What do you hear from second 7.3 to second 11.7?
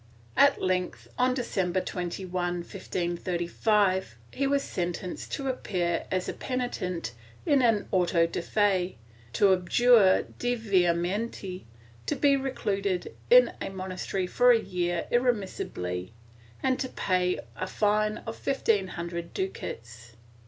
in an auto de fe, to abjure de vehementi,